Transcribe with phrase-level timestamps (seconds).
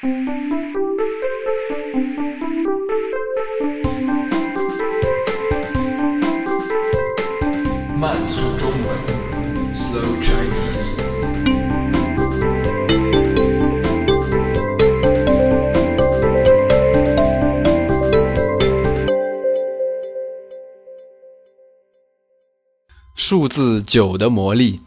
[0.00, 0.08] 慢
[8.28, 8.96] 速中文
[9.74, 11.02] ，Slow Chinese。
[23.16, 24.80] 数字九的魔力。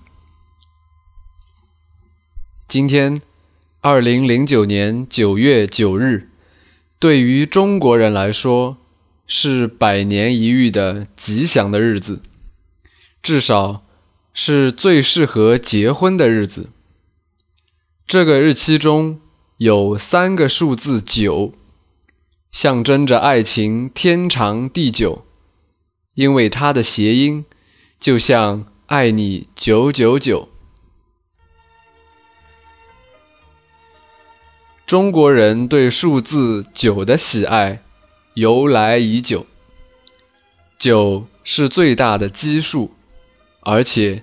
[2.70, 3.22] 今天，
[3.84, 6.30] 二零零九年九月九日，
[7.00, 8.78] 对于中国人来说
[9.26, 12.22] 是百年一遇的吉祥的日子，
[13.24, 13.84] 至少
[14.36, 16.70] 是最适合结婚的日子。
[18.06, 19.20] 这个日期中
[19.58, 21.54] 有三个数字九，
[22.52, 25.26] 象征着爱情天长地久，
[26.14, 27.46] 因为它的谐音
[28.00, 30.50] 就像“爱你九九九”。
[34.92, 37.82] 中国人对数字九的喜爱
[38.34, 39.46] 由来已久。
[40.78, 42.92] 九是最大的奇数，
[43.62, 44.22] 而且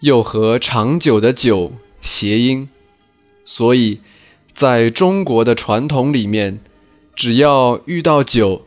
[0.00, 2.68] 又和长久的久谐音，
[3.46, 4.00] 所以
[4.52, 6.60] 在中国的传统里面，
[7.16, 8.66] 只要遇到九，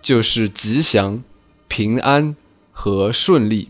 [0.00, 1.22] 就是吉祥、
[1.68, 2.34] 平安
[2.72, 3.68] 和顺利。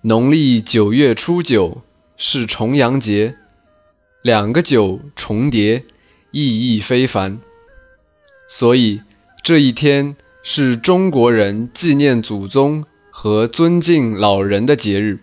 [0.00, 1.82] 农历九月初九
[2.16, 3.36] 是重阳节。
[4.22, 5.84] 两个九重叠，
[6.32, 7.38] 意义非凡。
[8.48, 9.00] 所以
[9.44, 15.20] 这一天是中国人纪念祖宗和尊敬老人的节日。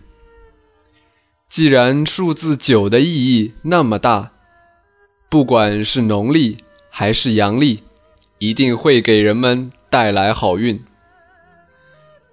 [1.48, 4.32] 既然数字九的意义那么大，
[5.28, 6.56] 不管是农历
[6.88, 7.82] 还是阳历，
[8.38, 10.82] 一定会给人们带来好运。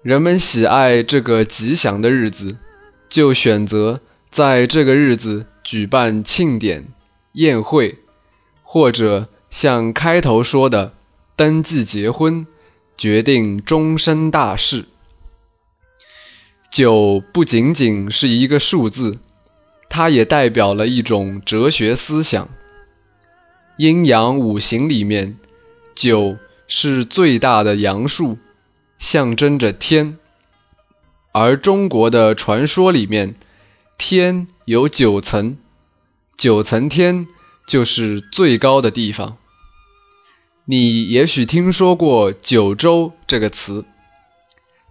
[0.02, 2.56] 人们喜爱这个吉祥的日子，
[3.08, 5.46] 就选择在这个日子。
[5.64, 6.88] 举办庆典、
[7.32, 7.98] 宴会，
[8.62, 10.92] 或者像开头说的，
[11.34, 12.46] 登记结婚，
[12.96, 14.84] 决定终身大事。
[16.70, 19.18] 九不仅仅是一个数字，
[19.88, 22.48] 它也代表了一种哲学思想。
[23.78, 25.38] 阴阳五行里面，
[25.94, 26.36] 九
[26.68, 28.38] 是最大的阳数，
[28.98, 30.18] 象征着天。
[31.32, 33.34] 而中国的传说里面，
[33.98, 35.58] 天有九层，
[36.38, 37.26] 九层天
[37.66, 39.36] 就是最高的地方。
[40.64, 43.84] 你也许听说过“九州”这个词，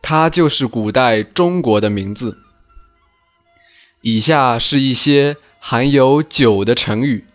[0.03, 2.37] 它就是古代中国的名字。
[4.01, 7.25] 以下是一些含有“九”的成语，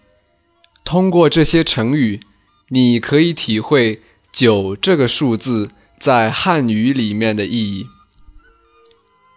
[0.85, 2.21] 通过这些成语，
[2.69, 4.01] 你可以体会
[4.33, 7.89] “九”这个数字在汉语里面的意义：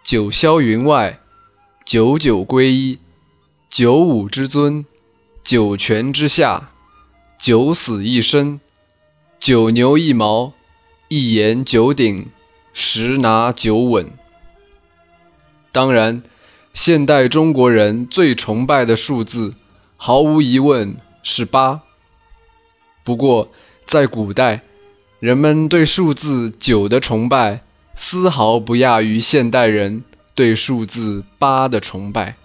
[0.04, 1.18] 九霄云外。
[1.92, 2.98] 九九归一，
[3.68, 4.86] 九五之尊，
[5.44, 6.70] 九泉之下，
[7.38, 8.60] 九死一生，
[9.38, 10.54] 九牛一毛，
[11.08, 12.30] 一言九鼎，
[12.72, 14.10] 十拿九稳。
[15.70, 16.22] 当然，
[16.72, 19.52] 现代中国人最崇拜的数字，
[19.98, 21.82] 毫无疑问是八。
[23.04, 23.52] 不过，
[23.84, 24.62] 在古代，
[25.20, 27.60] 人们对数字九的崇拜，
[27.94, 30.02] 丝毫不亚于现代人。
[30.35, 32.35] 对数字八的崇拜。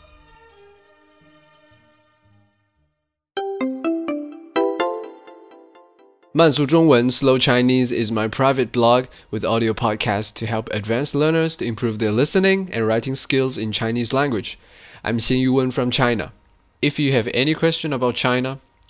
[6.35, 11.67] 慢速中文 Slow Chinese is my private blog with audio podcasts to help advanced learners to
[11.67, 14.57] improve their listening and writing skills in Chinese language.
[15.03, 16.33] I'm Xin Yuwen from China.
[16.81, 18.61] If you have any question about China,